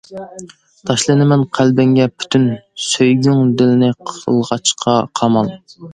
تاشلىنىمەن 0.89 1.43
قەلبىڭگە 1.57 2.07
پۈتۈن، 2.21 2.47
سۆيگۈڭ 2.85 3.55
دىلنى 3.61 3.93
قىلغاچقا 4.13 4.97
قامال. 5.21 5.55